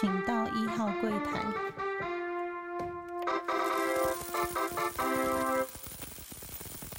[0.00, 1.40] 请到一号柜台。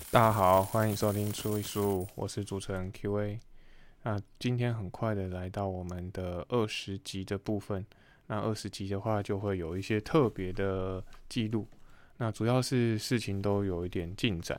[0.09, 3.37] 大家好，欢迎收听初一书，我是主持人 Q&A。
[4.03, 7.85] 那今天很快的来到我们的二十集的部分。
[8.27, 11.67] 那二十集的话，就会有一些特别的记录。
[12.15, 14.57] 那主要是事情都有一点进展。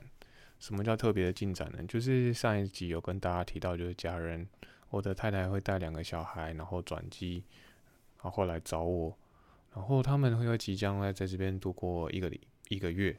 [0.60, 1.82] 什么叫特别的进展呢？
[1.88, 4.46] 就是上一集有跟大家提到，就是家人，
[4.90, 7.42] 我的太太会带两个小孩，然后转机，
[8.26, 9.16] 然后来找我，
[9.72, 13.16] 然后他们会即将在在这边度过一个礼一个月。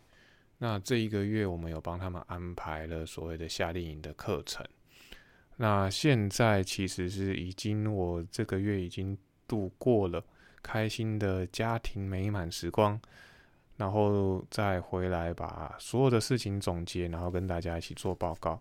[0.57, 4.67] 那这一个月，我们有帮他们安排了所谓的夏令营的课程。
[5.55, 9.17] 那现在其实是已经，我这个月已经
[9.47, 10.21] 度过了
[10.61, 12.99] 开心的家庭美满时光。
[13.77, 18.59] 然后再回来把所有的事情总结，然后跟大家一起做报告。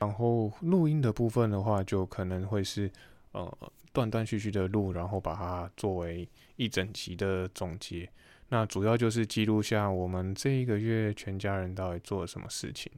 [0.00, 2.90] 然后录音的部分的话，就可能会是
[3.30, 3.56] 呃
[3.94, 8.06] 断断续续的录，然后把它作为一整集的总结。
[8.48, 12.92] 那主要就是记录下我们这一个月全家人到底做了什么事情。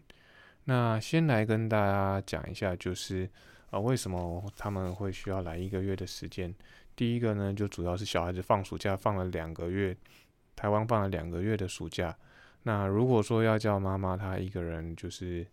[0.65, 3.31] 那先来跟大家讲一下，就是
[3.71, 6.53] 呃为什么他们会需要来一个月的时间。
[6.97, 9.97] 第一个呢，就主要是小孩子放暑假放了两个月。
[10.57, 12.17] 台湾放了两个月的暑假，
[12.63, 15.47] 那如果说要叫妈妈她一个人就是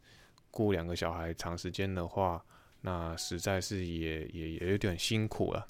[0.50, 2.42] 顾两个小孩长时间的话，
[2.84, 5.66] 那实在是也也也有点辛苦了。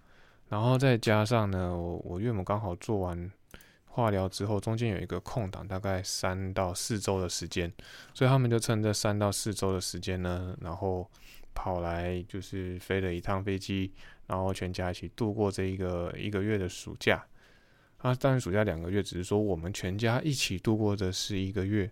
[0.50, 3.31] 然后再加上呢，我我岳母刚好做完
[3.86, 7.72] 化疗之后，中间有一个空档，大概三到四周的时间，
[8.14, 11.09] 所以他们就趁这三到四周的时间呢，然后
[11.53, 13.92] 跑来就是飞了一趟飞机，
[14.27, 17.25] 然后全家一起度过这一个一个月的暑假。
[17.98, 21.89] 啊当然，暑假两个月，只是说我们全家一起度过的是一个月。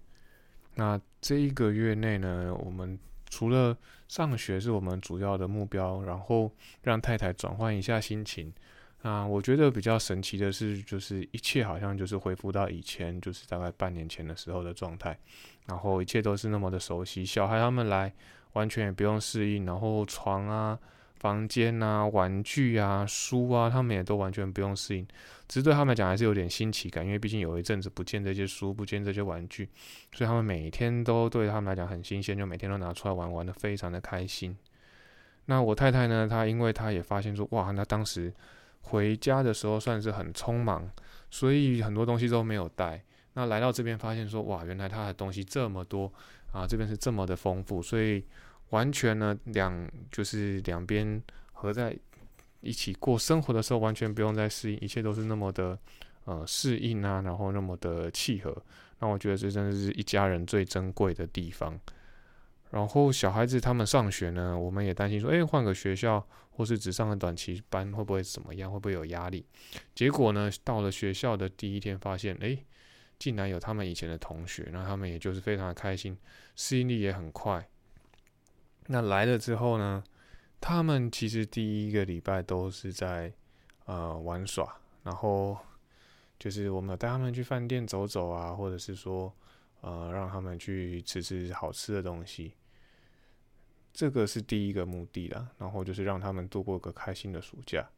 [0.76, 3.00] 那这一个月内呢，我们
[3.32, 3.76] 除了
[4.08, 6.52] 上学是我们主要的目标，然后
[6.84, 8.54] 让太太转换一下心情。
[9.02, 15.18] 啊，我觉得比较神奇的是，就是一切好像就是恢复到以前，就是大概半年前的时候的状态，
[15.66, 17.26] 然后一切都是那么的熟悉。
[17.26, 18.14] 小孩他们来，
[18.54, 20.78] 完全也不用适应，然后床啊。
[21.22, 25.08] 房间啊，玩具啊，书啊，他们也都完全不用适应，
[25.48, 29.70] 只是对他们来讲还是有点新奇感，因为毕竟有一阵子不见这些书，不见这些玩具，
[30.12, 34.58] 所以他们每天都对他们来讲很新鲜，就每天都拿出来玩，玩的非常的开心。
[35.46, 38.34] 那我太太呢，她因为她也发现说，哇，那当时
[38.82, 40.90] 回家的时候算是很匆忙，
[41.30, 43.00] 所以很多东西都没有带。
[43.34, 46.12] 那来到这边发现说，哇，原来她的东西这么多
[46.52, 48.26] 啊，这边是这么的丰富，所以。
[48.72, 51.22] 完全呢，两就是两边
[51.54, 51.98] 合在
[52.60, 55.78] 一起过生活的时候，完全不用再适应，一切都是那么的
[56.26, 58.56] 呃适应啊，然后那么的契合。
[59.00, 61.80] 那我觉得这真的是一家人最珍贵的地方。
[62.70, 69.46] 然后小孩子他们上学呢，我们也担心说，哎，换个学校或是只上个短期班会不会怎么样，会不会有压力？
[69.94, 72.58] 结果呢，到了学校的第一天，发现哎，
[73.20, 76.18] 竟然有他们以前的同学，那他们也就是非常的开心，
[76.56, 77.68] 适应力也很快。
[78.88, 80.04] 那来了之后呢？
[80.64, 83.34] 他们其实第一个礼拜都是在
[83.86, 85.58] 呃玩耍，然后
[86.38, 89.34] 就是我们带他们去饭店走走啊，或者是说
[89.80, 92.54] 呃让他们去吃吃好吃的东西，
[93.92, 95.48] 这个是第一个目的啦。
[95.58, 97.90] 然后就是让他们度过个开心的暑假。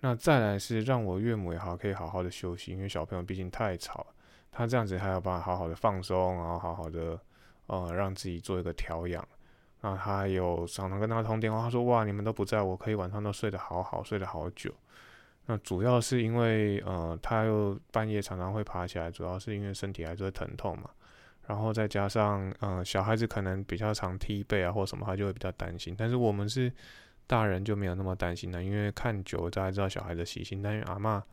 [0.00, 4.06] 那再来是让我岳母也好可以好好的休息，因为小朋友毕竟太吵了，
[4.50, 7.20] 他这样子还要办法好好的放松，然后好好的
[7.66, 9.24] 呃让自己做一个调养。
[9.80, 14.70] 啊，他有常常跟他通电话，他说：“哇，你们都不在，我可以晚上都睡得好好，睡得好久。”
[15.46, 20.90] 那主要是因为，呃，他又半夜常常会爬起来，主要是因为身体还是会疼痛嘛。
[21.46, 25.94] 然后再加上，呃，小孩子可能比较常踢背啊，或什么，他就会比较担心。
[25.98, 26.70] 但是我们是
[27.26, 30.62] 大人就没有那么担心了，因为看久了大家知道小孩的习性。
[30.62, 31.24] 但是阿妈，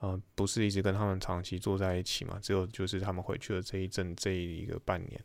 [0.00, 5.20] 呃，不是一直跟他们长期坐在一起嘛，只有就是他们回去的这一阵这一个半年，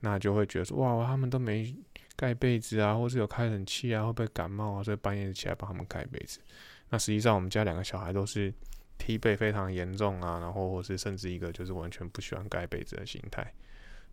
[0.00, 1.74] 那就会觉得说：“哇，他们都没。”
[2.16, 4.82] 盖被子啊，或是有开冷气啊，会不会感冒啊？
[4.82, 6.40] 所以半夜起来帮他们盖被子。
[6.88, 8.52] 那实际上我们家两个小孩都是
[8.98, 13.52] 踢被非常严重啊，然后或是甚至一个就是完全不喜欢盖被子的心态。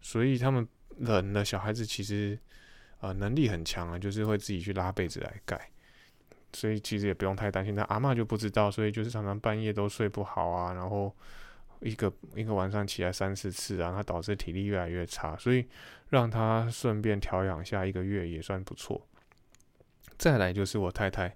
[0.01, 0.67] 所以他们
[0.97, 2.37] 冷的小孩子其实
[2.99, 5.69] 呃能力很强啊，就是会自己去拉被子来盖。
[6.53, 7.73] 所以其实也不用太担心。
[7.73, 11.15] 但阿妈就不知道，所以就是常常半夜都睡不好啊，然后。
[11.83, 15.65] 一个一个晚上起来三四次啊，他导致体力越来越差，所以
[16.09, 19.05] 让他顺便调养下一个月也算不错。
[20.17, 21.35] 再来就是我太太，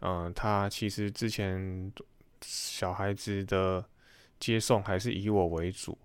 [0.00, 1.92] 嗯，她其实之前
[2.40, 3.84] 小孩子的
[4.38, 5.98] 接送还是以我为主，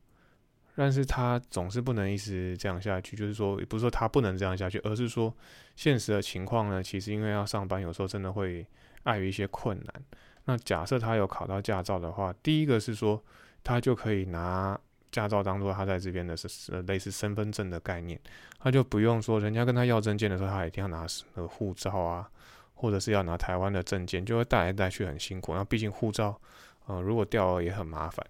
[0.75, 5.33] 但是她总是不能一直这样下去，就是说不是说她不能这样下去，而是说
[5.75, 8.65] 现实的情况呢，其实因为要上班，有时候真的会
[9.03, 10.03] 碍于一些困难。
[10.45, 13.23] 那假设他有考到驾照的话，第一个是说
[13.63, 14.79] 他就可以拿
[15.11, 18.19] 驾照当做他在这边的是类似身份证的概念，
[18.59, 21.05] 他就不用说人家跟他要证件的时候，他一定要拿
[21.47, 22.29] 护照啊，
[22.73, 25.53] 或者是要拿台湾的证件，就会带来带去很辛苦。
[25.55, 26.39] 那毕竟护照，
[26.85, 28.25] 呃，如果掉了也很麻烦。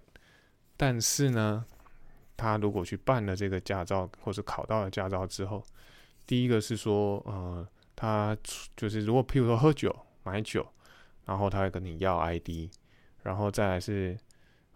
[0.76, 1.64] 但是呢，
[2.36, 5.62] 他如果去办了这个驾照，或是考到了驾照之后，
[6.26, 8.34] 第一个是说，呃，他
[8.76, 10.66] 就是如果譬如说喝酒、买酒，
[11.26, 12.70] 然后他会跟你要 ID，
[13.22, 14.18] 然后再来是，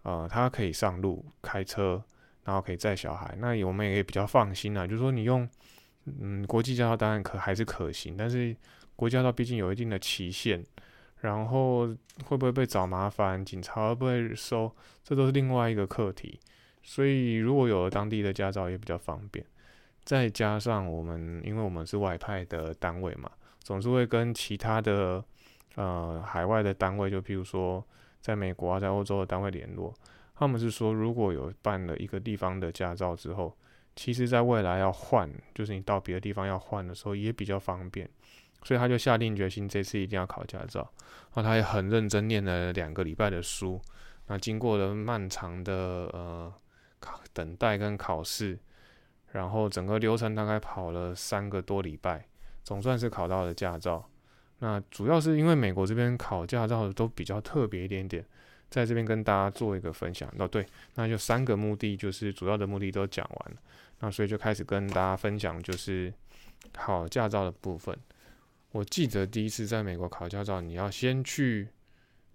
[0.05, 2.01] 呃，他可以上路开车，
[2.45, 4.87] 然后可以载小孩，那我们也可以比较放心啊。
[4.87, 5.49] 就是说你用，
[6.05, 8.55] 嗯，国际驾照当然可还是可行，但是
[8.95, 10.63] 国家驾照毕竟有一定的期限。
[11.21, 11.87] 然后
[12.25, 13.43] 会不会被找麻烦？
[13.43, 14.71] 警察会不会收？
[15.03, 16.39] 这都是另外一个课题。
[16.83, 19.43] 所以如果有了当地的驾照也比较方便。
[20.03, 25.23] 再加上我们，因为我们是外派的单位嘛，总是会跟其他的
[25.73, 27.83] 呃海外的单位，就譬如说
[28.25, 29.93] 在美国啊，在欧洲的单位联络。
[30.33, 33.55] 他们是说，如果有办了一个地方的驾照之后，
[33.95, 38.09] 其实在未来要换，就是你到别的地方要换的时候也比较方便。
[38.63, 40.81] 所以他就下定决心，这次一定要考驾照。
[41.35, 43.79] 然后他也很认真念了两个礼拜的书。
[44.25, 45.73] 那经过了漫长的
[46.11, 46.51] 呃
[46.99, 48.57] 考等待跟考试，
[49.33, 52.25] 然后整个流程大概跑了三个多礼拜，
[52.63, 54.09] 总算是考到了驾照。
[54.59, 58.25] 那主要是因为美国这边考驾照都比较特别一点点，
[58.69, 60.31] 在这边跟大家做一个分享。
[60.39, 60.65] 哦，对，
[60.95, 63.61] 那就三个目的，就是主要的目的都讲完了。
[63.99, 66.13] 那所以就开始跟大家分享，就是
[66.73, 67.97] 考驾照的部分。
[68.71, 71.67] 我记得第一次在美国考驾照，你要先去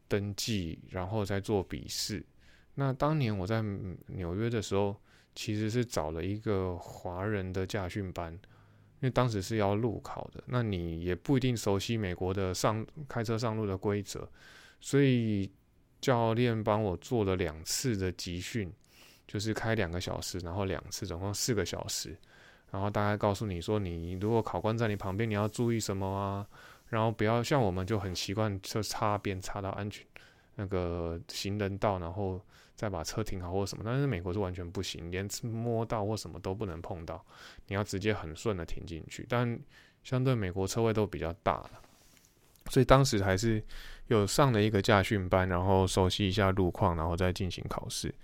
[0.08, 2.24] 登记，然后再做笔试。
[2.74, 3.62] 那当年我在
[4.06, 4.96] 纽约的时候，
[5.34, 8.38] 其实是找了一个华人的驾训班，
[9.00, 10.42] 因为当时是要路考的。
[10.46, 14.28] 那你也不一定熟悉美国的上开车上路的规则，
[14.80, 15.50] 所以
[16.00, 18.72] 教练帮我做了两次的集训，
[19.26, 22.16] 就是开两个小时，然后两次，总共四个小时。
[22.70, 26.46] 然后大概告诉你说，你如果考官在你旁边，你要注意什么啊？
[26.88, 30.06] 然后不要像我们就很习惯就擦边擦到安全
[30.54, 32.40] 那个行人道，然后
[32.80, 33.84] 再把车停好或什么。
[33.84, 37.22] 但是美国是完全不行，连摸到或什么都不能碰到，
[37.66, 39.26] 你要直接很顺的停进去。
[39.28, 39.60] 但
[40.02, 41.62] 相对美国车位都比较大，
[42.70, 43.62] 所以当时还是
[44.06, 48.14] 有上了一个驾训班，然后熟悉一下路况，然后再进行考试。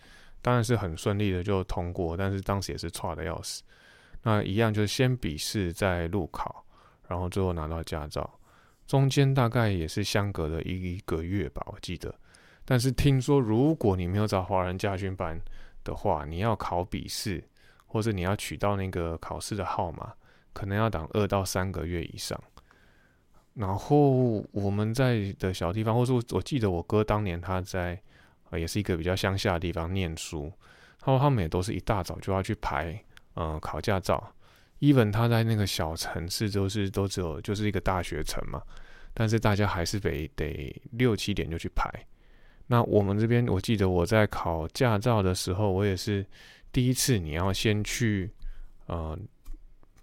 [0.41, 3.63] 当然是很顺利的就通过，但是当时也是差的要死。
[4.23, 6.65] 那一样就是先笔试再路考，
[7.07, 8.41] 然后最后拿到驾照，
[8.87, 12.15] 中间大概也是相隔了一个月吧，我记得。
[12.67, 15.41] 但是听说如果你没有找华人驾训班
[15.85, 17.43] 的话，你要考笔试，
[17.87, 20.13] 或者你要取到那个考试的号码，
[20.53, 22.39] 可能要等二到三个月以上。
[23.55, 27.99] 然后我们在的小地方，或者说我记得我哥当年他在，
[28.51, 30.53] 呃，也是一个比较乡下的地方念书，
[30.99, 33.03] 他说他们也都是一大早就要去排。
[33.37, 34.33] 嗯，考驾照
[34.81, 38.61] ，even 他在那个小城市都是都只有就是一个大学城嘛，
[39.15, 41.89] 但是大家还是得得六七点就去排。
[42.67, 46.25] 那我们这边，我记得我在考驾照的时候，我也是
[46.73, 48.31] 第一次，你要先去，
[48.87, 49.19] 呃，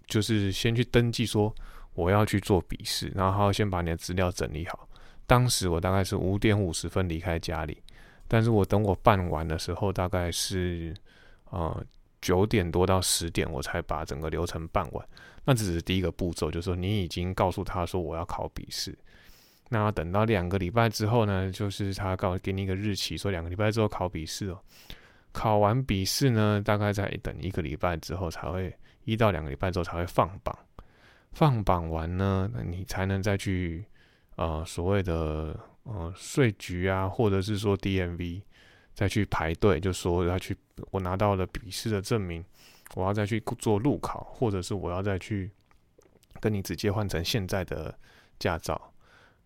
[0.06, 1.54] 就是先去登记说
[1.94, 4.88] 我要去做笔试，然后还要先把你的资料整理好。
[5.26, 7.82] 当时我大概是五点五十分离开家里，
[8.28, 10.94] 但是我等我办完的时候，大概是
[11.50, 11.84] 呃。
[12.24, 15.08] 九点多到十点，我才把整个流程办完。
[15.44, 18.96] 那只是第一个步骤，就是说你已经告诉他说我要考笔试。
[19.76, 24.60] 那等到两个礼拜之后呢，就是他告给你一个日期，说两个礼拜之后考笔试哦。
[25.32, 28.72] 考完笔试呢，大概在等一个礼拜之后才会
[29.04, 30.56] 一到两个礼拜之后才会放榜。
[31.32, 33.84] 放榜完呢，你才能再去
[34.36, 38.42] 呃所谓的呃税局啊，或者是说 DMV。
[38.94, 40.56] 再去排队，就说要去，
[40.92, 42.44] 我拿到了笔试的证明，
[42.94, 45.50] 我要再去做路考，或者是我要再去
[46.38, 47.92] 跟你直接换成现在的
[48.38, 48.80] 驾照。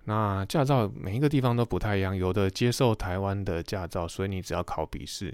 [0.09, 5.31] 那驾照每一个地方都不太一样，有的接受台湾的驾照，所以你只要考笔试；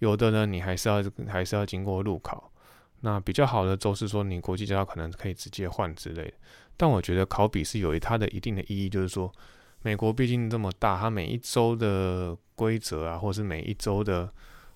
[0.00, 2.52] 有的呢，你还是要还是要经过路考。
[3.00, 6.34] 那比较好的州是说，你国际驾照可能可以直接换之类的。
[6.76, 9.32] 但我觉得考笔试有它的一定的意义，就是说。
[9.82, 14.30] 美国毕竟这么大，它每一周的规则啊，或是每一周的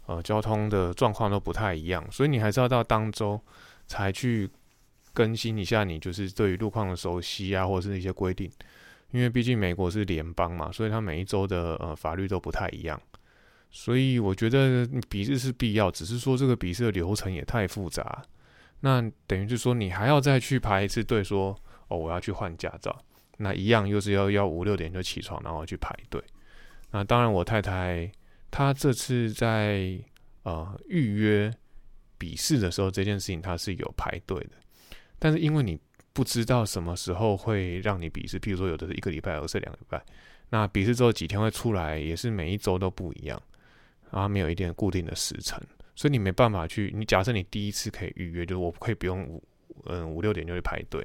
[0.07, 3.39] 呃交通的状况都不太一样，所以你还是要到当周
[3.87, 4.49] 才去
[5.13, 8.51] 更新一下你就是对于路况的熟悉啊，或者是一些规定。
[9.14, 13.00] 因为毕竟美国是联邦嘛，所以它每一周的呃法律都不太一样。
[13.71, 18.21] 所以我觉得笔试是必要，只是说这个笔试的流程也太复杂。
[18.80, 21.56] 那等于就是说你还要再去排一次队，说
[21.87, 23.04] 哦我要去换驾照。
[23.38, 26.21] 那一样又是要要五六点就起床，然后去排队。
[26.90, 28.11] 那当然，我太太
[28.50, 29.97] 她这次在
[30.42, 31.52] 呃预约
[32.18, 34.56] 笔试的时候，这件事情她是有排队的，
[35.21, 35.78] 但是因为你
[36.14, 40.02] 不知道什么时候会让你笔试，譬如说有的是一个礼拜，有的是两个礼拜，
[40.49, 43.42] 那笔试之后几天会出来，也是每一周都不一样，
[44.11, 45.61] 然后没有一定固定的时辰，
[45.97, 46.92] 所以你没办法去。
[46.97, 49.42] 你假设你第一次可以预约，就是我可以不用五
[49.87, 51.04] 嗯五六点就去排队。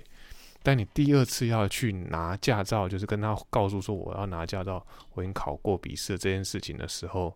[0.61, 7.35] 但你第二次要去拿驾照，就是跟他告诉说我要拿驾照，我已经考过笔试这件事情的时候，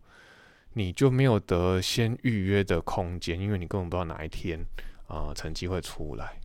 [0.74, 4.60] 你就没有得先预约的空间，因为你根本不知道哪一天
[5.08, 6.38] 啊成绩会出来。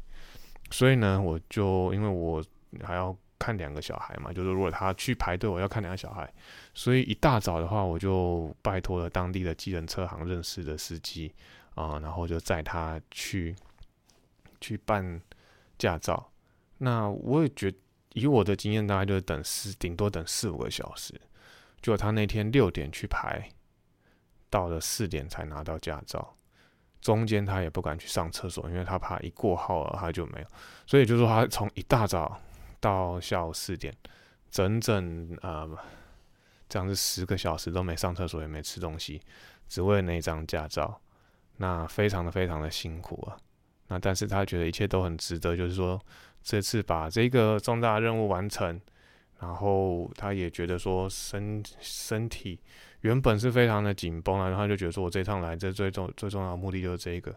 [0.70, 2.44] 所以呢，我就因为我
[2.82, 6.32] 还要看两个小孩嘛，就是如果他去排队，我要看两个小孩，
[6.74, 11.32] 所以一大早的话，我就拜托了当地的计程车行认识的司机
[11.74, 13.54] 啊，然后就载他去
[14.60, 15.20] 去办
[15.78, 16.30] 驾照。
[16.78, 17.72] 那我也觉，
[18.12, 21.20] 以我的经验，大概就是等四，顶多等四五个小时。
[21.80, 23.48] 就他那天六点去排，
[24.50, 26.36] 到了四点才拿到驾照，
[27.00, 30.46] 中间他也不敢去上厕所，因为他怕一过号了他就没有。
[30.86, 32.40] 所以就说他从一大早
[32.80, 33.94] 到下午四点，
[34.50, 35.68] 整整呃
[36.68, 39.20] 这样子十个小时都没上厕所，也没吃东西，
[39.68, 41.00] 只为了那张驾照，
[41.56, 43.36] 那非常的非常的辛苦啊。
[43.88, 46.00] 那但是他觉得一切都很值得，就是说。
[46.40, 48.80] 这次把这个重大任务完成，
[49.38, 52.58] 然后他也觉得说身身体
[53.00, 57.30] 原本是非常的紧绷啊，然后他就觉得说我这趟来这最重最重要的目的就是这个，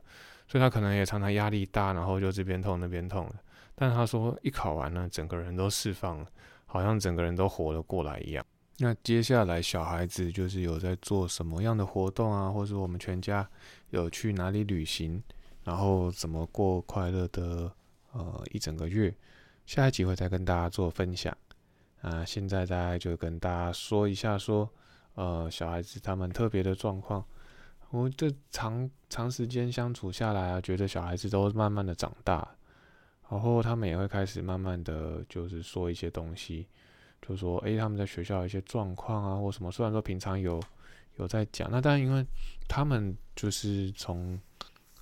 [0.47, 3.35] 所以他可能也常常压力大，然后就这边痛那边痛了。
[3.75, 6.27] 但他说一考完呢，整个人都释放了，
[6.65, 8.45] 好像整个人都活了过来一样。
[8.77, 13.47] 那接下来小孩子就是有在做什么样的活动啊，或者我们全家
[13.91, 15.21] 有去哪里旅行，
[15.63, 17.71] 然后怎么过快乐的。
[18.13, 19.15] 呃，一整个月，
[19.65, 21.33] 下一集会再跟大家做分享。
[22.01, 24.69] 啊，现在大概就跟大家说一下，说，
[25.15, 27.23] 呃，小孩子他们特别的状况。
[27.89, 32.55] 我这长长时间相处下来啊，觉得小孩子都慢慢的长大，
[33.29, 36.67] 然后他们也会开始慢慢的就是说一些东西，
[37.21, 39.71] 就说，诶，他们在学校一些状况啊，或什么。
[39.71, 40.61] 虽然说平常有
[41.17, 42.25] 有在讲，那但因为
[42.67, 44.39] 他们就是从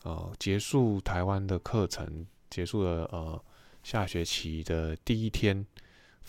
[0.04, 2.26] 呃结束台湾的课程。
[2.50, 3.40] 结束了呃
[3.84, 5.64] 下学期的第一天，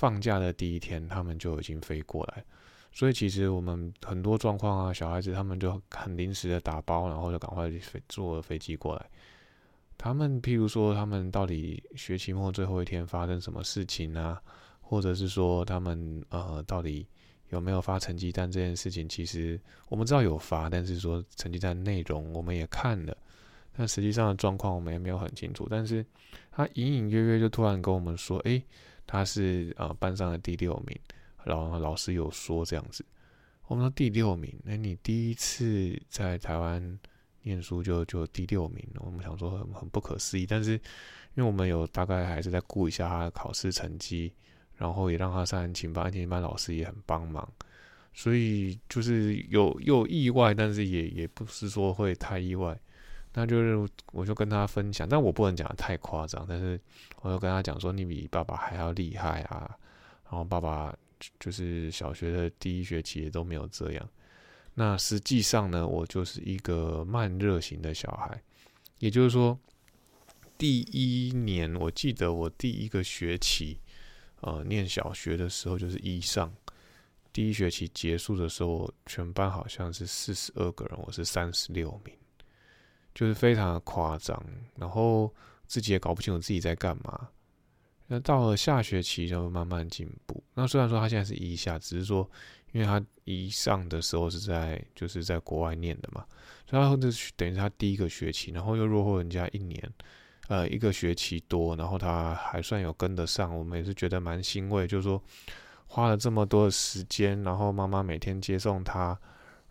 [0.01, 2.43] 放假的第一天，他们就已经飞过来。
[2.91, 9.07] 所以其实我们很多状况啊，小孩子他们就很临时的打包，然后就赶快飞坐飞机过来。
[9.99, 14.41] 他们譬如说，他们到底学期末最后一天发生什么事情啊？
[14.81, 17.07] 或者是说他们呃到底
[17.51, 23.15] 有没有发成绩单这件事情，其实我们知道有发，但是说成绩单内容我们也看了。
[23.77, 26.03] 但实际上的状况我们也没有很清楚，但是
[26.51, 28.61] 他隐隐约约就突然跟我们说，诶，
[29.11, 30.97] 他是呃班上的第六名，
[31.43, 33.05] 然后老师有说这样子，
[33.67, 36.97] 我们说第六名，那你第一次在台湾
[37.43, 40.75] 念书就就第六名，我们想说很很不可思议，但是
[41.35, 44.33] 因为我们有大概还是在顾一下他的考试成绩，
[44.77, 47.53] 然后也让他上安琴班，安琴班老师也很帮忙，
[48.13, 52.79] 所以就是有有意外，但是也也不是说会太意外。
[53.33, 56.81] 那就是我就跟他分享，但我不能讲的太夸张，但是
[57.23, 59.77] 我就跟他讲说，你比爸爸还要厉害啊！
[60.25, 60.93] 然后爸爸
[61.39, 64.09] 就是小学的第一学期也都没有这样。
[64.75, 68.43] 那实际上呢，我就是一个慢热型的小孩，
[68.99, 69.59] 也就是说，
[70.59, 73.79] 第一年我记得我第一个学期，
[74.41, 76.53] 呃，念小学的时候就是一上，
[77.33, 82.15] 第一学期结束的时候，全班好像是四十二个人，我是三十六名。
[83.15, 84.43] 就是非常的夸张，
[84.77, 85.33] 然后
[85.67, 87.29] 自己也搞不清楚自己在干嘛。
[88.07, 90.43] 那到了下学期就慢慢进步。
[90.55, 92.29] 那虽然说他现在是一下，只是说
[92.73, 96.25] 因为他一上的时候是在就是在国外念的嘛，
[96.69, 99.93] 所以他就等于他第一个学期，然后又落后人家一年，
[100.49, 105.23] 呃，一个学期多，然后他还算有跟得上，我们也是觉得蛮欣慰，就是说
[105.87, 109.17] 花了这么多的时间，然后妈妈每天接送他。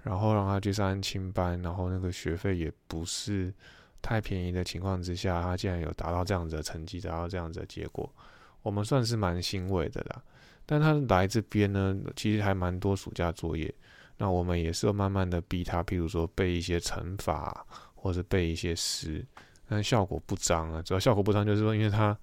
[0.01, 3.53] 然后让他去上清班，然后那个学费也不是
[4.01, 8.09] 太便宜的情况之下，他竟然有达到这样子的成绩，达到这样子的结果，
[8.61, 10.23] 我们算是蛮欣慰的啦。
[10.65, 13.73] 但他来这边呢，其实还蛮多暑假作业，
[14.17, 19.25] 那我们也是慢慢的逼他，譬如说背一些乘法，或者背一些诗，
[19.67, 20.81] 但效果不彰啊。
[20.81, 22.17] 主要效果不彰就是说，因为他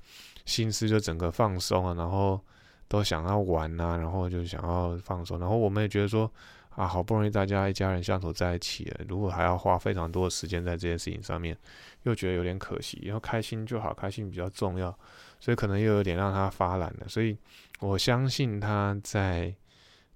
[0.46, 2.40] 心思就整个放松了，然后
[2.88, 6.32] 都想要玩啊，然后就想要放松，然后我们也觉得说。
[6.76, 11.56] 啊，好不容易大家一家人相处在一起了，如果还要花非常多的时间在这件事情上面，
[12.02, 13.00] 又觉得有点可惜。
[13.04, 14.96] 然后开心就好，开心比较重要，
[15.40, 17.08] 所以可能又有点让他发懒了。
[17.08, 17.34] 所以
[17.80, 19.54] 我相信他在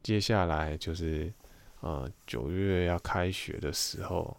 [0.03, 1.33] 接下来就是
[1.81, 4.37] 呃九月要开学的时候，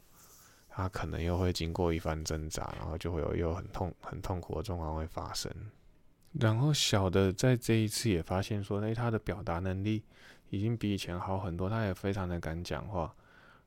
[0.69, 5.51] 他可能又会经过一番挣扎，然后就会有又很痛很痛苦的状况会发生。
[6.39, 10.03] 然后小的在这一次也发现说，诶，他的表达能力
[10.51, 13.11] 已经比以前好很多，他也非常的敢讲话。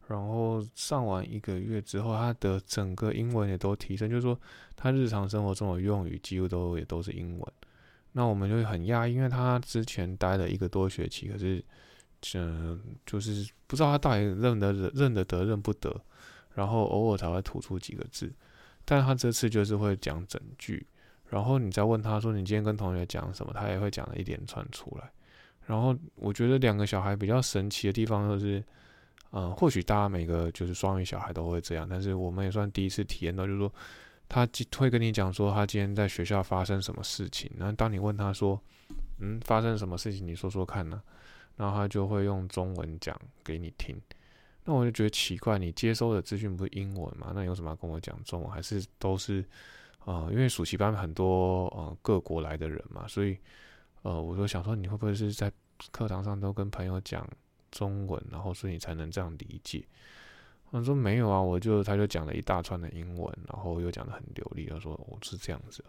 [0.06, 4.38] 然后上完一个月之后，他的整个英文也都提升，就是说
[4.76, 7.52] 他日常生活中的用语几乎都也都是英文。
[8.12, 11.64] 那我们就很讶异，因为他之前待了一个多学期，可是，
[12.34, 15.98] 嗯，就是不知道他到底认得认得得认不得，
[16.52, 18.30] 然后偶尔才会吐出几个字，
[18.84, 20.86] 但他这次就是会讲整句。
[21.30, 25.10] 然后你再问他说你今天跟同学讲什么，他也会讲了一连串出来。
[25.66, 28.62] 然后我觉得两个小孩比较神奇的地方就是。
[29.36, 33.74] 嗯，或许大家每个就是双语小孩都会这样，但是我们也算第一次体验到，就是说
[34.28, 38.56] 他会跟你讲说他今天在学校发生什么事情，然后当你问他说，
[39.18, 41.02] 嗯，发生什么事情，你说说看呢？
[41.56, 44.00] 然后他就会用中文讲给你听。
[44.62, 47.32] 那我就觉得奇怪，你接收的资讯不是英文吗？
[47.34, 48.48] 那有什么要跟我讲中文？
[48.48, 49.44] 还是都是
[50.04, 53.36] 呃，因为暑期班很多呃各国来的人嘛，所以
[54.04, 55.52] 呃，我就想说你会不会是在
[55.90, 57.28] 课堂上都跟朋友讲？
[57.76, 59.84] 中文，然后所以你才能这样理解。
[60.70, 64.66] 他说没有啊，我就他就讲了一大串的英文，然后又讲的很流利。
[64.66, 65.84] 他说我是这样子。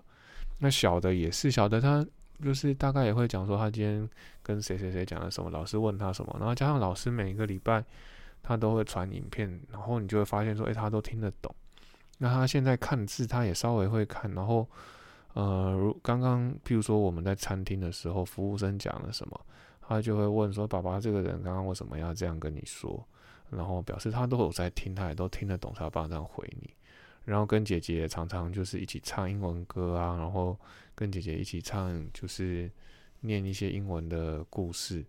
[0.57, 2.03] 那小的也是小的，他
[2.43, 4.09] 就是大概也会讲说他今天
[4.41, 7.85] 跟谁谁谁讲了什么，老师问他什么，然后加上老师每一个礼拜
[8.41, 11.53] 他都会传影片，然后你就会发现说，哎，他都听得懂。
[12.17, 14.33] 那他现在看字，他也稍微会看。
[14.33, 14.67] 然后
[15.35, 19.39] 呃，如刚刚譬如说我们在餐厅的时候，服务生讲了什么。
[19.87, 23.07] 他就会问说：“爸爸，这个人刚刚为什么要这样跟你说？”
[23.51, 26.73] 然后表示他都有在听，他也都听得懂，才爸这样回你。
[27.23, 30.57] 然后跟姐姐常常就是一起唱英文歌啊，然后
[30.95, 32.67] 跟姐姐一起唱，就是
[33.19, 35.05] 念一些英文的故事。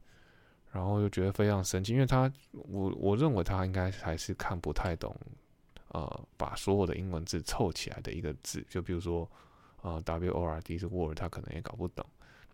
[0.73, 5.17] 然后就觉得非常神奇，因为他我我认为他应该还是看不太懂，
[5.89, 9.27] 呃，把所有的英文字凑起来的一个字，就比如说
[9.87, 12.05] 啊，W O R D 是 word，他可能也搞不懂。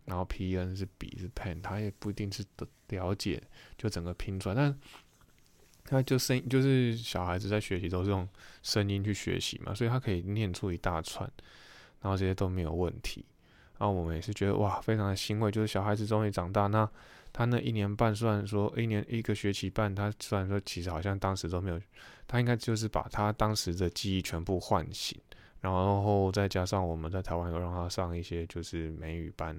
[0.04, 2.44] 然后 P N 是笔是 pen，他也不一定是
[2.88, 3.42] 了解，
[3.78, 4.54] 就整个拼出来。
[4.54, 4.78] 但
[5.84, 8.28] 他就声音就是小孩子在学习都是用
[8.62, 11.30] 声音去学习嘛，所以他可以念出一大串，
[12.00, 13.24] 然后这些都没有问题。
[13.78, 16.66] 然后我们也是觉得哇，非常的欣慰，就是小孩子终于长大。
[16.66, 16.88] 那
[17.32, 21.80] 他那一年半，虽然说一年一个学期半，他虽然说其实好像当时都没有，
[22.28, 25.20] 他应该就是把他当时的记忆全部唤醒，
[25.62, 29.58] 然后再加上我们在台湾有让他上一些就是美语班。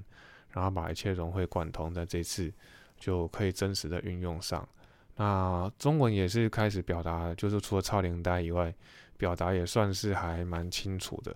[0.56, 2.54] 然后把一切融会贯通，在这次
[3.00, 4.70] 就可以真实的运用上。
[5.16, 8.72] 那中文也是开始表达，就是除了超龄呆以外，
[9.18, 11.36] 表达也算是还蛮清楚的。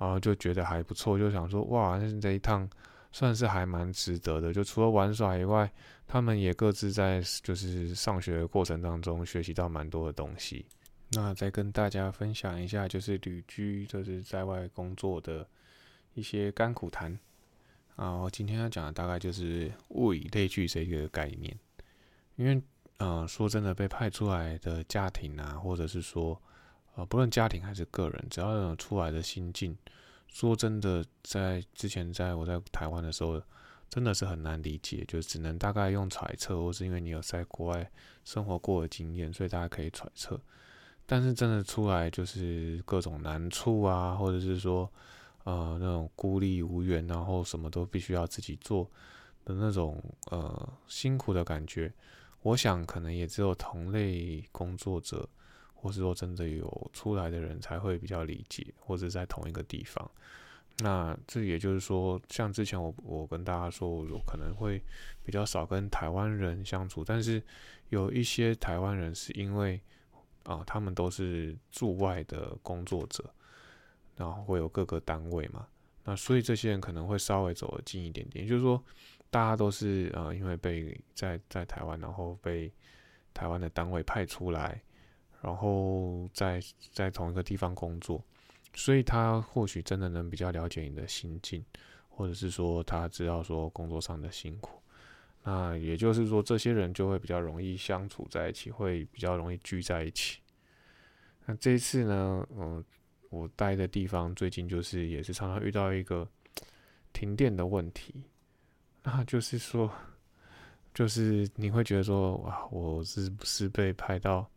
[0.00, 2.68] 然后就觉得还不错，就想说哇，那这一趟
[3.12, 4.52] 算是还蛮值得的。
[4.52, 5.70] 就除了玩耍以外，
[6.08, 10.66] 他们也各自在就是上学的过程当中学习到蛮多的东西。
[11.10, 15.48] 那再跟大家分享一下，就是旅居就是在外工作的
[16.14, 17.18] 一些甘苦谈。
[17.94, 21.58] 啊，我今天要讲的大概就是物以类聚这个概念，
[22.34, 22.62] 因为，
[22.98, 26.38] 呃，说真的，被派出来的家庭啊，或者是说，
[26.94, 29.74] 呃，不论家庭还是个人，只要有出来的心境，
[30.28, 33.40] 说真的，在之前在我在台湾的时候，
[33.88, 37.90] 真的是很难理解，就只能大概用揣测，或是因为你有在国外
[38.24, 40.38] 生活过的经验，所以大家可以揣测，
[41.06, 44.90] 但是真的出来就是各种难处啊，或者是说。
[45.46, 48.82] 呃，那种孤立无援，然后什么都必须要自己做
[49.44, 51.94] 的那种呃辛苦的感觉，
[52.42, 55.28] 我想可能也只有同类工作者，
[55.72, 60.10] 或是说真的有出来的人才会比较理解，或者在同一个地方。
[60.78, 64.82] 那这也就是说，像之前我我跟大家说，我可能会
[65.22, 67.40] 比较少跟台湾人相处，但是
[67.90, 69.80] 有一些台湾人是因为
[70.46, 73.22] 啊，他们都是驻外的工作者。
[74.18, 75.66] 然后会有各个单位嘛，
[76.02, 78.82] 那所以这些人可能会稍微走得近一点点，就是说，
[79.28, 82.72] 大家都是呃，因为被在在台湾，然后被
[83.34, 84.82] 台湾的单位派出来，
[85.42, 88.24] 然后在在同一个地方工作，
[88.72, 91.62] 所以他或许真的能比较了解你的心境，
[92.08, 94.80] 或者是说他知道说工作上的辛苦，
[95.46, 100.40] 那也就是说，这些人就会比较容易相处在一起，会比较容易聚在一起。
[101.46, 102.84] 那这一次呢，嗯。
[103.28, 106.26] 我待的地方最近就是也是常常遇到一个
[107.12, 108.22] 停电的问题，
[109.02, 109.90] 那就是说，
[110.94, 114.48] 就是你会觉得说，哇，我是不是被派到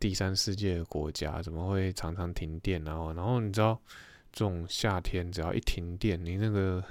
[0.00, 1.42] 第三世界的国家？
[1.42, 2.82] 怎么会常常停电？
[2.82, 3.78] 然后，然后你知道，
[4.32, 6.82] 这种夏天只要一停电，你那个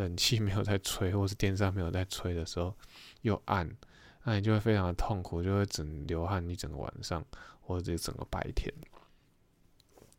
[0.00, 2.74] 冷气没有在吹，或是电扇没有在吹的时候
[3.20, 3.70] 又暗，
[4.24, 7.22] 那你就会非常的痛苦，就会整流汗一整个晚上，
[7.60, 8.72] 或者整个白天。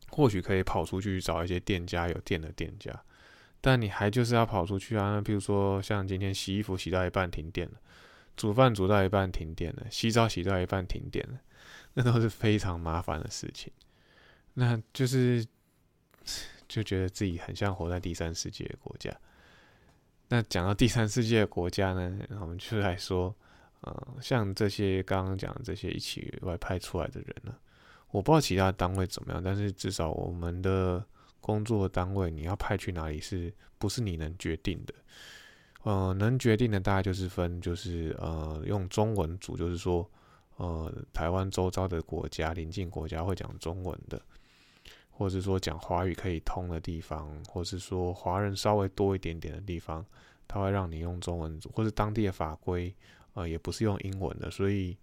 [0.08, 2.92] 或许可以跑出去找一些店家有电的店家，
[3.60, 5.14] 但你还就是要跑出去啊。
[5.14, 7.74] 那比如说像今天洗衣服洗到一半停电了，
[8.36, 11.40] 煮饭煮到一半停电了，洗澡洗到一半停电了，
[11.94, 13.72] 那都是非常麻烦的事情。
[14.54, 15.44] 那就是
[16.68, 19.10] 就觉得自己很像活在第三世界的国家。
[20.34, 23.36] 那讲到第三世界的国家呢，我们就来说，
[23.82, 27.54] 呃，像这些刚刚讲的这些一起外派出来的人呢。
[28.12, 31.04] 我不知道其他单位怎么样，但是至少我们的
[31.42, 34.94] 工作单位，你要派去哪里，是不是你能决定的？
[35.82, 40.10] 呃，能决定的大概就是分，就是呃，用中文组，就是说，
[40.56, 44.18] 呃，台湾周遭的国家、邻近国家会讲中文的，
[45.12, 50.04] 或者是说讲华语可以通的地方，或是说华人稍微多一点点的地方，
[50.48, 52.92] 他会让你用中文，或是当地的法规，
[53.34, 54.96] 呃，也不是用英文的，所以，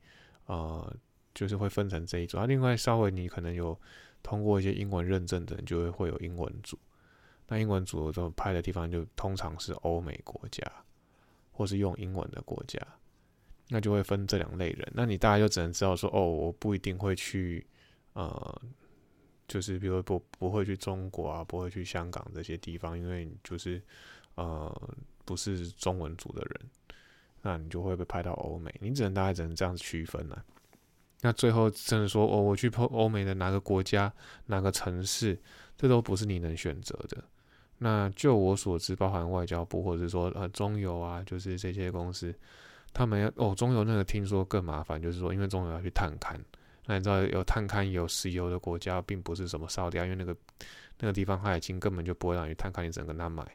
[0.47, 0.93] 呃。
[1.35, 3.79] 就是会分成这一组，啊，另外稍微你可能有
[4.21, 6.77] 通过一些英文认证的人，就会会有英文组。
[7.47, 10.69] 那英文组都派的地方就通常是欧美国家，
[11.51, 12.77] 或是用英文的国家，
[13.69, 14.91] 那就会分这两类人。
[14.93, 17.65] 那你大概就只能知道说，哦，我不一定会去，
[18.13, 18.61] 呃，
[19.49, 23.81] 就是比如不不会去中国啊，不会去香港这些地方，因为就是
[24.35, 24.89] 呃
[25.25, 26.61] 不是中文组的人，
[27.41, 28.73] 那你就会被派到欧美。
[28.79, 30.45] 你只能大概只能这样子区分了。
[31.21, 34.13] 那最后真的说哦，我去欧欧美的哪个国家、
[34.45, 35.37] 哪个城市，
[35.77, 37.21] 这都不是你能选择的。
[37.79, 42.33] 那就我所知，包含外交部或者是说呃中油啊，就是这些公司，
[42.93, 46.37] 他们要哦中油那个听说更麻烦，就是说因为中油要去探勘，
[46.89, 50.35] 那你知道有探勘有石油的国家，并不是什么烧掉，因为那个
[50.97, 53.45] 那个地方它已经根本就不会让你探勘，你只能跟他买。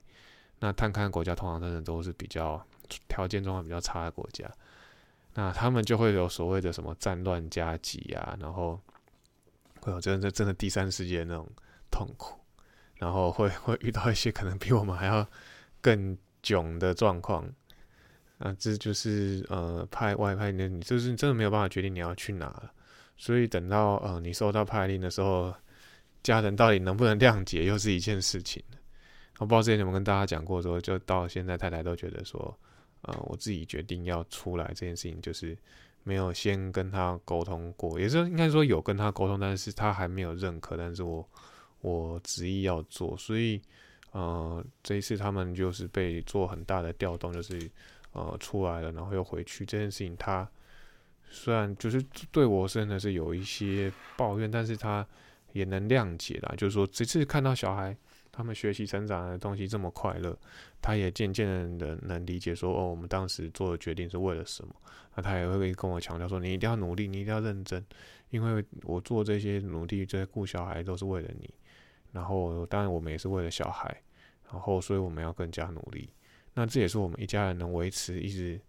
[0.61, 2.65] 那探勘国家通常真的都是比较
[3.09, 4.49] 条件状况比较差的国家。
[5.35, 8.81] 那他们就会有所谓的什么战乱加急啊，然后
[9.81, 11.45] 会有真的真的第三世界那种
[11.91, 12.39] 痛苦，
[12.99, 15.27] 然后会会遇到一些可能比我们还要
[15.81, 17.45] 更囧的状况。
[18.39, 22.73] 那这就是呃派外派的，你就是真的没有办法决定你要去哪了。
[23.17, 25.55] 所以等到呃你收到派令的时候，
[26.23, 28.63] 家人到底能不能谅解，又是一件事情。
[29.39, 32.57] 我不知道之前有没有跟大家讲过，说就到现在太太都觉得说。
[33.07, 35.55] 呃，我自己决定要出来这件事情，就是
[36.05, 41.29] 没有先跟他沟通过，也是应该说有跟他沟通，但是他还没有认可，但是我
[41.83, 43.61] 我执意要做，所以
[44.13, 47.71] 呃这一次他们就是被做很大的调动，就是
[48.13, 50.51] 呃出来了，然后又回去这件事情，他
[51.35, 55.07] 虽然就是对我真的是有一些抱怨，但是他
[55.53, 57.97] 也能谅解啦，就是说这次看到小孩。
[58.37, 60.37] 他们学习成长的东西这么快乐，
[60.83, 64.75] 他也渐渐的能理解说，哦，我们当时做的决定是为了什么。
[65.15, 67.87] 那他也会跟我强调说，你一定要努力，你一定要认真，
[68.31, 71.49] 因为我做这些努力，这些顾小孩都是为了你。
[72.11, 74.03] 然后，当然我们也是为了小孩，
[74.51, 76.11] 然后所以我们要更加努力。
[76.55, 78.61] 那这也是我们一家人能维持一直，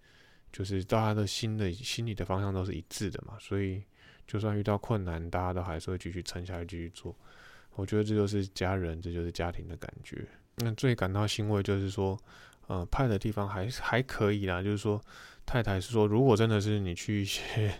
[0.55, 3.33] 就是大家的心的心理的方向都是一致的嘛。
[3.41, 3.83] 所以，
[4.25, 7.13] 就算遇到困难，大家都还是会继续撑下来，继续做。
[7.73, 10.25] 我觉得这就是家人，这就是家庭的感觉。
[10.55, 12.17] 那最感到欣慰就是说，
[12.67, 14.63] 呃，派的地方还还可以啦。
[14.63, 15.01] 就是说，
[15.45, 17.73] 太太是说，如果真的是你去一些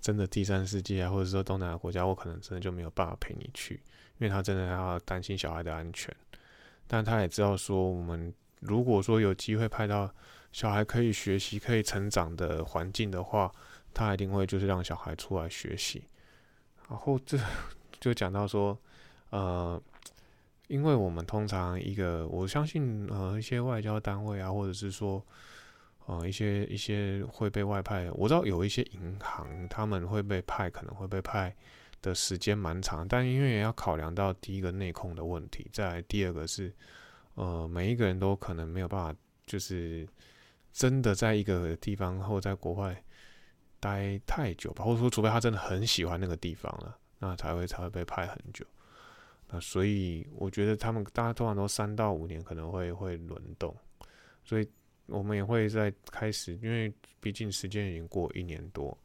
[0.00, 3.74] 真的第三世界啊，或者说东南亚国家，我可能真的就没有办法陪你去，
[4.16, 6.14] 因为他真的要担心小孩的安全。
[6.86, 10.10] 但他也知道说，我们如果说有机会派到
[10.56, 13.52] 小孩可以学习、可以成长的环境的话，
[13.92, 16.02] 他一定会就是让小孩出来学习。
[16.88, 17.38] 然后这
[18.00, 18.78] 就讲到说。
[19.30, 19.82] 呃，
[20.68, 25.22] 因为我们通常一个，我相信呃一些外交单位啊，或者是说
[26.06, 31.54] 呃一些一些会被外派，我知道有一些银行他们会被派，可能会被派
[32.00, 36.72] 的时间蛮长，但因为也要考量到第一个内控的问题，再来第二个是
[37.34, 40.08] 呃每一个人都可能没有办法，就是
[40.76, 43.02] 真的在一个地方或在国外
[43.80, 48.62] 待太久吧，或者说除非他真的很喜欢那个地方了，那才会才会被派很久。
[49.48, 53.74] 那所以我觉得他们大家通常都三到五年可能会会轮动，
[54.44, 54.68] 所以
[55.06, 58.96] 我们也会在开始，因为毕竟时间已经过一年多，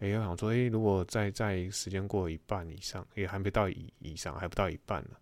[0.00, 5.16] 哎，要想说，哎，如果再在时间过一半以上，也还没到以以上，还不到一半呢。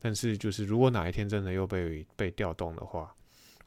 [0.00, 3.14] 但是就是如果哪一天真的又被被调动的话，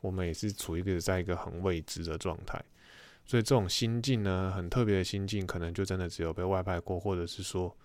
[0.08, 2.60] 我们也是处于一个在一个很未知的状态，
[3.26, 7.76] 所以这种心境呢，很特别的心境，可能就真的只有被外派过，或者是说。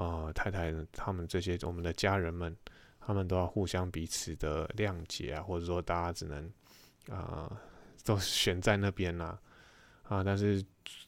[0.00, 2.56] 呃，太太他们这些我们的家人们，
[3.00, 6.48] 他们都要互相彼此的谅解啊，或者说大家只能
[7.10, 7.50] 啊
[8.04, 9.36] 都选在那边啦
[10.04, 10.64] 啊，但是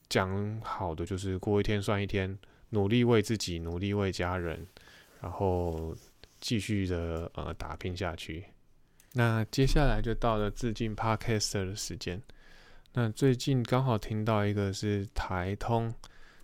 [0.09, 2.37] 讲好的就是过一天算一天，
[2.71, 4.67] 努力为自己，努力为家人，
[5.21, 5.97] 然后
[6.41, 8.45] 继续的呃打拼下去。
[9.15, 12.23] 那接下来就到了致敬 Podcaster 的时间。
[12.93, 15.93] 那最近刚好听到一个是台通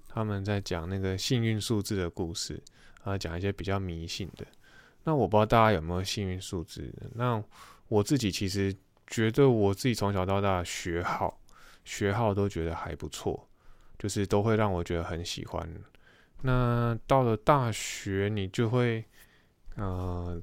[0.08, 2.60] 他们在讲那个幸运数字的故事，
[3.04, 4.44] 啊，讲一些比较迷信的。
[5.04, 6.92] 那我不知道大家有没有幸运数字？
[7.14, 7.40] 那
[7.86, 8.74] 我自己其实
[9.06, 11.40] 觉得我自己从小到大学号
[11.84, 13.48] 学号都觉得还不错，
[13.96, 15.68] 就是都会让我觉得很喜欢。
[16.42, 19.04] 那到了大学，你就会
[19.76, 20.42] 呃。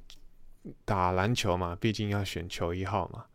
[0.86, 3.26] 打篮球嘛，毕竟要选球衣号嘛，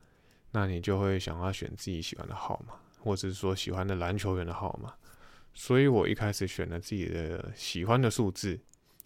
[0.52, 4.94] 那你就会想要选自己喜欢的号码，或者是说喜欢的篮球员的号码。
[5.54, 8.58] 所以我一开始选了自己的喜欢的数字，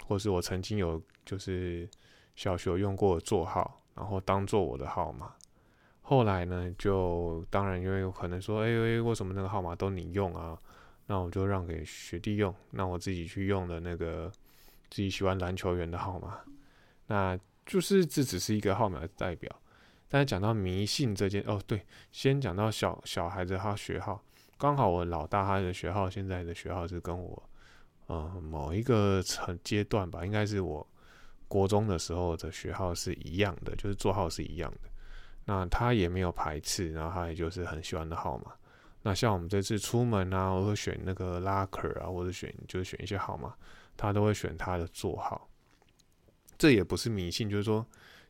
[0.06, 1.88] 或是我曾经有就是
[2.36, 5.32] 小学用过座号，然后当做我的号码。
[6.02, 10.58] 后来呢，就当然因为有可能说，哎，为什么那个号码都你用啊？
[11.06, 14.30] 那我就让给学弟用，那我自己去用的那个
[14.90, 16.38] 自己喜欢篮球员的号码。
[17.06, 19.50] 那就是这只是一个号码的代表，
[20.08, 24.22] 但是讲到迷信这件哦，对，先讲到小小孩子他学号，
[24.58, 27.42] 刚好我老大他的学号现在的学号是跟我，
[28.06, 30.86] 呃，某一个层阶段吧，应该是我
[31.48, 34.90] 国中的时候的学号是一样的，就是座号是一样的，
[35.44, 38.52] 那他也没有排斥，然后他也就是很喜欢的号码。
[39.02, 43.54] 那像我们这次出门啊，我会选那个拉克啊，或者选就是选一些号码，
[43.96, 45.48] 他都会选他的座号。
[46.62, 47.84] 这也不是迷信，就是说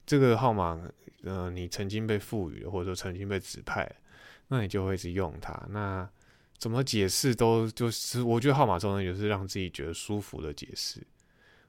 [0.07, 0.81] 这个号码，
[1.23, 3.87] 呃，你曾经被赋予，或者说曾经被指派，
[4.49, 5.53] 那你就会一直用它。
[5.69, 6.09] 那
[6.57, 11.07] 怎么解释都就是，我觉得号码中呢，就是让自己觉得舒服的解释。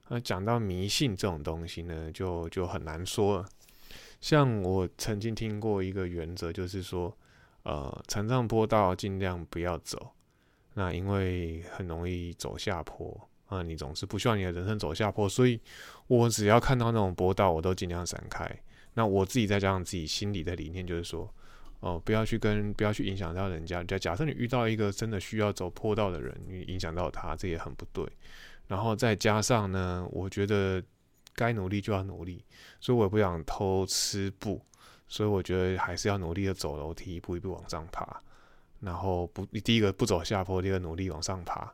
[0.08, 3.48] 那讲到迷信这种东西呢，就就很难说了。
[4.22, 7.14] 像我曾经听过一个原则，就是说，
[7.64, 10.12] 呃，残障坡道尽量不要走，
[10.72, 13.28] 那因为很容易走下坡。
[13.54, 15.60] 啊，你总是不希望你的人生走下坡，所以
[16.06, 18.48] 我只要看到那种坡道，我都尽量闪开。
[18.94, 21.28] 那我自己再加上自己心里的理念，就是说，
[21.80, 23.82] 哦，不要去跟，不要去影响到人家。
[23.84, 28.06] 假假设你遇到一个真的需要走坡道的人，你影响到他，这也很不对。
[28.68, 30.82] 然后再加上呢，我觉得
[31.34, 32.44] 该努力就要努力，
[32.80, 34.60] 所以我也不想偷吃步，
[35.08, 38.20] 所以我觉得还是要努力的走楼梯，一步一步往上爬。
[38.80, 41.70] 然后不，第一个不走下坡，第二个努力往上爬。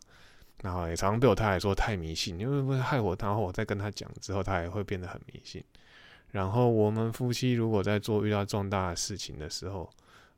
[0.62, 3.16] 然后也常常被我太太说太迷信，因为会害我。
[3.18, 5.62] 然后我再跟他讲之后，他也会变得很迷信。
[6.30, 9.90] 然后我们夫妻如果在做遇到重大的事情的时候，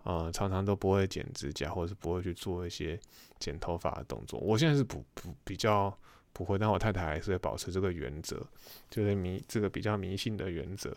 [0.05, 2.99] 呃，常常都不会剪指甲，或者是不会去做一些
[3.39, 4.39] 剪头发的动作。
[4.41, 5.93] 我现在是不不比较
[6.33, 8.47] 不会，但我太太还是会保持这个原则，
[8.89, 10.97] 就是迷这个比较迷信的原则。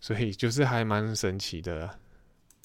[0.00, 1.98] 所以就是还蛮神奇的。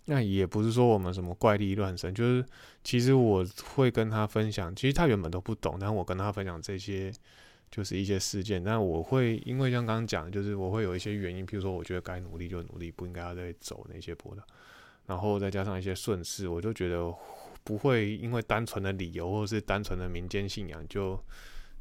[0.10, 2.46] 那也不是说我们什么怪力乱神，就是
[2.82, 7.12] 其实我会跟他分享，其实他原本都不懂，但我跟他分享这些
[7.70, 14.42] 就是一些事件，但我会因为像刚刚讲，就是我会有一些原因，比如说我觉得该努力就努力，不应该要再走那些坡道，
[15.08, 17.14] 然后再加上一些顺势，我就觉得
[17.66, 21.22] 不会因为单纯的理由或者是单纯的民间信仰就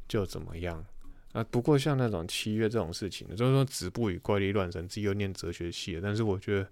[0.05, 0.85] 就怎么样
[1.31, 1.41] 啊。
[1.49, 6.67] 不过像那种契约这种事情，就是说止步于怪力乱神，自己又念哲学系的，但是我觉得。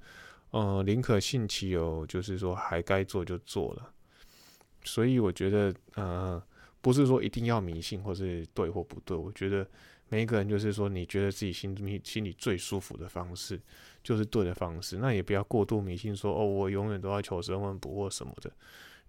[0.56, 3.92] 呃，宁可信其有，就是说还该做就做了。
[4.86, 6.42] 所以我觉得，呃，
[6.80, 9.18] 不是说一定要迷信或是对或不对。
[9.18, 9.68] 我觉得
[10.08, 13.60] 每一个人就是说，你觉得自己心里心里最舒服的方式，
[14.02, 14.96] 就是对的方式。
[14.96, 18.50] 那也不要过度迷信，说哦，我永远都要求神问卜或什么的。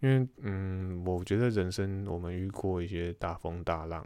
[0.00, 4.04] 因为，嗯，我觉得人生我们遇过一些大风大浪，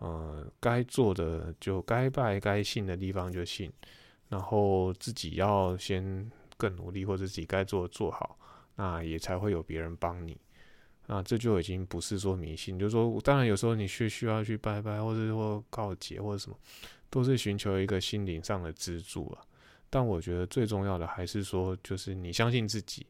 [0.00, 3.72] 呃，该做的就该拜该信的地方就信，
[4.28, 6.28] 然后自己要先。
[6.62, 8.38] 更努力，或者自己该做的做好，
[8.76, 10.40] 那也才会有别人帮你。
[11.08, 16.56] 那这就已经不是说迷信，就是说，当然有时候你需需要去拜拜，或者说告解，或者什么，
[17.10, 19.42] 都是寻求一个心灵上的支柱啊。
[19.90, 23.04] 但我觉得最重要的还是说，就是你相信自己，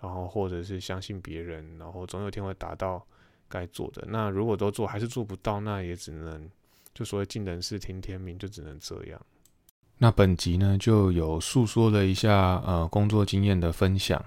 [0.00, 3.06] 然后或者是相信别人，然后总有一天会达到
[3.46, 4.02] 该做的。
[4.08, 6.50] 那如果都做还是做不到，那也只能
[6.94, 9.26] 就所谓尽人事听天命，就只能这样。
[9.98, 14.22] 那本集呢，就有诉说了一下呃工作经验的分享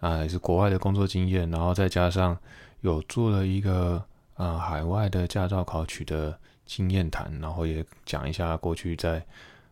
[0.00, 2.36] 啊，也是国外的工作经验，然后再加上
[2.80, 4.02] 有做了一个
[4.36, 9.24] 呃海外的驾照考取的经验谈，然后也讲一下过去在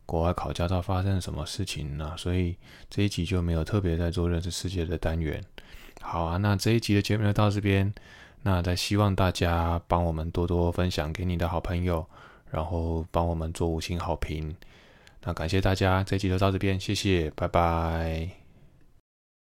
[0.04, 2.14] 国外考驾照发生了什么事情呢？
[2.16, 2.54] 所以
[2.90, 5.42] 这一集就没有特别在做认识世界的单元。
[6.00, 7.92] 好啊，那这一集的节目就到这边，
[8.42, 12.06] 那再希望大家帮我们多多分享给你的好朋友，
[12.50, 14.54] 然后帮我们做五星好评。
[15.24, 18.37] 那感谢大家，这集就到这边，谢谢，拜拜。